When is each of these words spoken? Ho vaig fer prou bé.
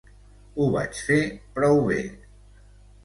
Ho 0.55 0.65
vaig 0.75 0.97
fer 1.09 1.19
prou 1.59 1.81
bé. 1.91 2.01